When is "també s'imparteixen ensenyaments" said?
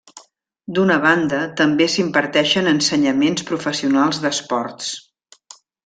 1.59-3.47